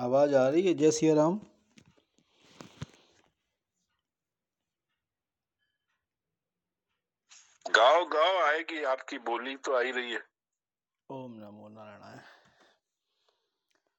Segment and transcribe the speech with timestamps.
[0.00, 1.38] आवाज़ आ रही है जय सिया राम
[7.66, 10.20] गाओ गाओ आएगी आपकी बोली तो आई रही है।
[11.10, 12.18] ओम नमो नारायण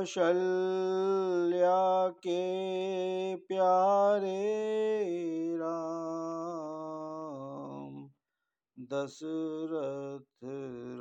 [0.00, 4.30] कौशल्या के प्यारे
[5.56, 5.70] राम,
[8.92, 10.44] दशरथ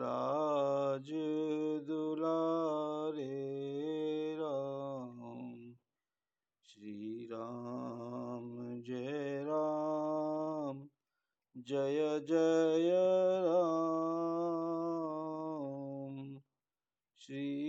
[0.01, 1.11] राज
[1.87, 3.27] दुलारे
[4.39, 5.73] राम,
[6.63, 10.87] श्री राम जय राम,
[11.55, 12.91] जय जय
[13.45, 13.69] राम,
[17.21, 17.68] श्री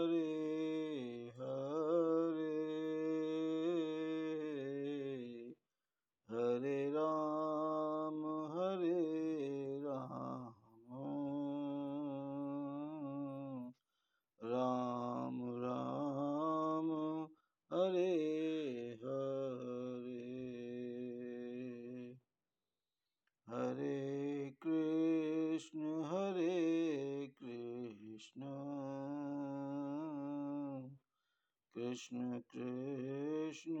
[31.91, 33.80] कृष्ण कृष्ण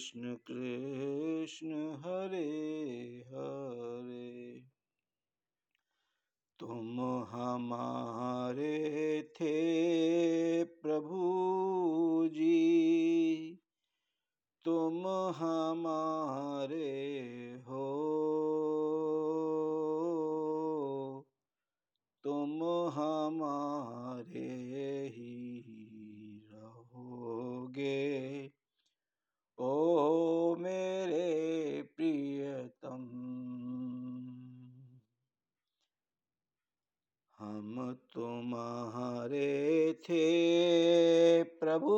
[0.00, 2.48] कृष्ण कृष्ण हरे
[3.28, 4.62] हरे।
[6.58, 11.18] तुम हमारे थे प्रभु
[12.32, 12.80] जी।
[14.64, 16.19] तुम हमारे
[37.92, 41.90] तुम्हारे थे प्रभु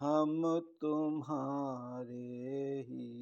[0.00, 3.13] हम तुम्हारे ही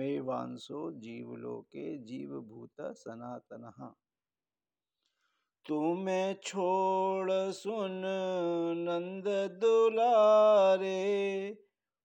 [0.00, 3.94] ममे वांसो जीवलोके जीवभूत सनातन।
[5.68, 8.02] तुम्हें छोड़ सुन
[8.76, 9.24] नंद
[9.60, 11.00] दुलारे,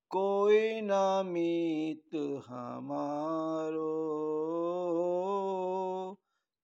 [0.10, 4.02] कोई ना मीत हमारो।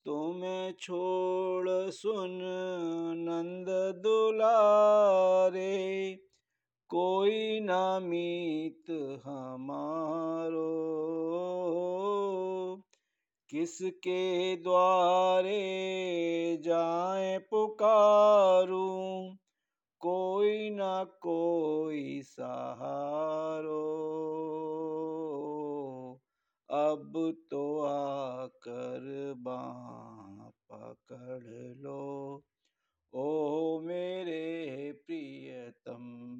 [0.05, 2.39] तुम्हें छोड़ सुन
[3.15, 5.71] नंद दुलारे
[6.91, 8.91] कोई ना मीत
[9.25, 10.91] हमारो।
[13.49, 15.61] किसके द्वारे
[16.61, 18.89] जाए पुकारू
[19.99, 23.87] कोई ना कोई सहारो।
[26.71, 32.43] अब तो आकर बाँ पकड़ लो
[33.13, 36.31] ओ मेरे प्रियतम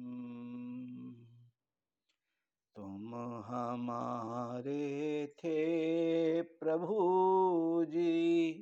[2.76, 3.14] तुम
[3.46, 6.96] हमारे थे प्रभु
[7.88, 8.52] जी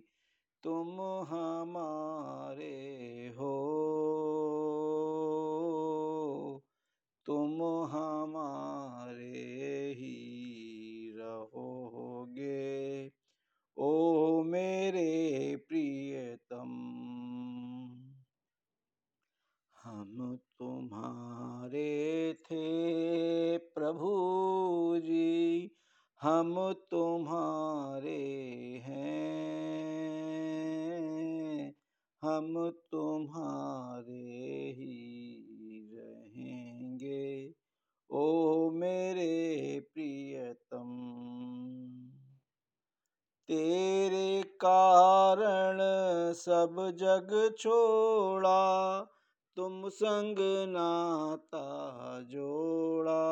[0.90, 2.76] तुम हमारे
[3.36, 3.50] हो
[7.26, 9.44] तुम हमारे
[9.98, 10.16] ही
[11.18, 12.66] रहोगे
[13.76, 15.12] ओ मेरे
[15.68, 16.72] प्रियतम
[19.76, 21.88] हम तुम्हारे
[22.42, 22.66] थे
[23.74, 24.10] प्रभु
[25.04, 25.70] जी
[26.20, 26.54] हम
[26.90, 28.18] तुम्हारे
[28.86, 29.19] हैं
[32.30, 34.26] हम तुम्हारे
[34.70, 34.96] ही
[35.94, 37.54] रहेंगे।
[38.10, 40.90] ओ मेरे प्रियतम,
[43.48, 45.78] तेरे कारण
[46.32, 49.00] सब जग छोड़ा,
[49.56, 50.36] तुम संग
[50.68, 51.66] नाता
[52.20, 53.24] जोड़ा।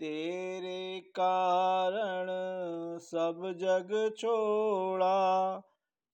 [0.00, 2.26] तेरे कारण
[2.98, 5.18] सब जग छोड़ा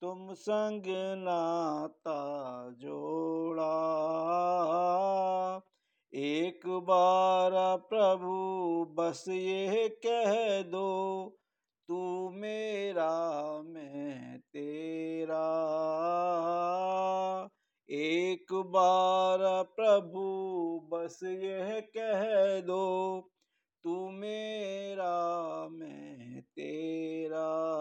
[0.05, 0.83] तुम संग
[1.19, 2.19] नाता
[2.71, 3.75] जोड़ा।
[6.15, 11.27] एक बार प्रभु, बस ये कह दो,
[11.89, 15.49] तू मेरा, मैं तेरा।
[17.91, 20.21] एक बार प्रभु,
[20.93, 23.21] बस यह कह दो,
[23.85, 27.75] तू मेरा, मैं तेरा।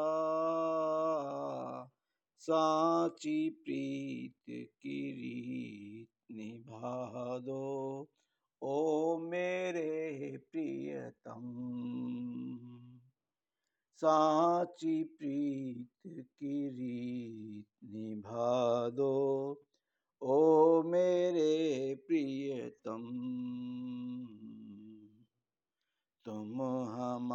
[2.44, 8.10] साची प्रीत की रीत निभा दो।
[8.62, 11.42] ओ मेरे प्रियतम,
[13.96, 19.14] साची प्रीत की रीत निभा दो।
[20.22, 23.04] ओ मेरे प्रियतम,
[26.26, 27.33] तुम हमारे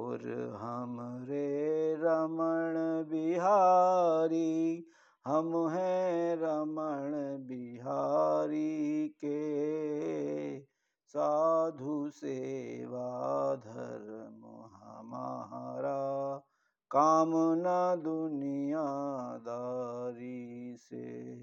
[0.00, 4.86] ठाकुर हमरे रमण बिहारी,
[5.26, 10.64] हम हैं रमण बिहारी के।
[11.04, 16.42] साधु सेवा धर्म हमारा,
[16.90, 21.34] काम कामना दुनियादारी से।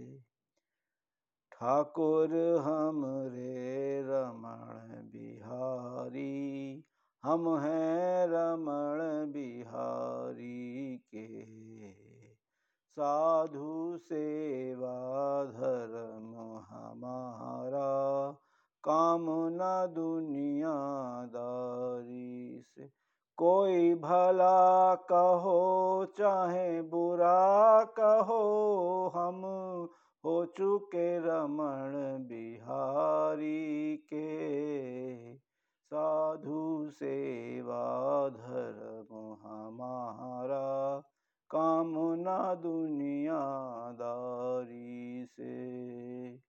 [1.52, 6.84] ठाकुर हमरे रमण बिहारी
[7.24, 11.58] हम हैं रमण बिहारी के।
[12.88, 18.36] साधु सेवा धर्म हमारा,
[18.84, 22.90] काम कामना दुनियादारी से।
[23.36, 29.42] कोई भला कहो, चाहे बुरा कहो, हम
[30.26, 35.47] हो चुके रमण बिहारी के।
[35.94, 41.04] साधु सेवा धर्म हमारा
[41.50, 46.40] कामना दुनियादारी से।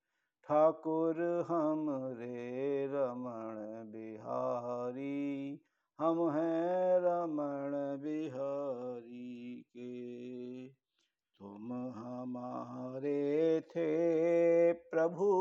[0.44, 5.60] ठाकुर हमरे रमण बिहारी,
[6.00, 10.18] हम हैं रमण बिहारी के।
[11.38, 15.37] तुम हमारे थे प्रभु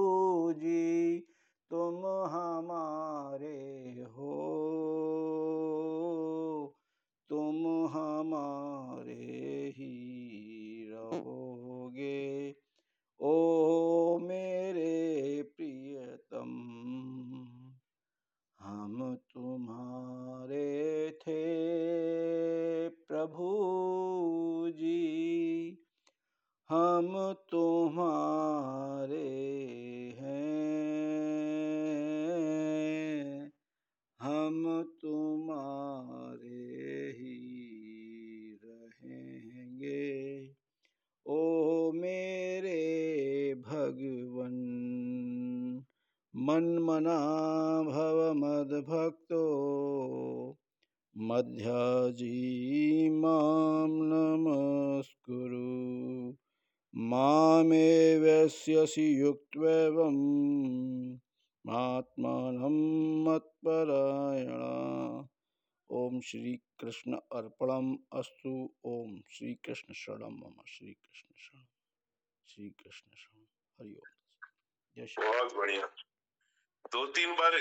[46.58, 48.86] मन मना भव मद
[51.18, 56.36] मध्याजी माँ नमस्कुरु।
[56.96, 61.18] मामे वैश्यसि युक्त्वेवम्
[61.70, 65.28] आत्मानं मत्परायणा।
[65.90, 71.66] ओम श्री कृष्ण अर्पणम अस्तु। ओम श्री कृष्ण शरणम मम श्री कृष्ण शरण।
[72.48, 73.46] श्री कृष्ण शरण
[73.80, 76.07] हरिओम बहुत बढ़िया।
[76.92, 77.56] दो तीन बार,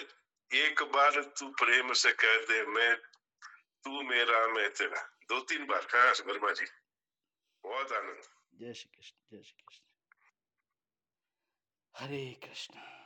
[0.55, 2.97] एक बार तू प्रेम से कह दे, मैं,
[3.85, 6.67] तू मेरा, मैं तेरा। दो तीन बार। कहा वर्मा जी।
[7.63, 8.23] बहुत आनंद।
[8.55, 9.85] जय श्री कृष्ण, जय श्री कृष्ण।
[11.97, 13.06] हरे कृष्ण।